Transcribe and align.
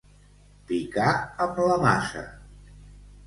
Picar 0.69 1.11
amb 1.45 1.61
la 1.65 1.77
maça. 1.83 2.23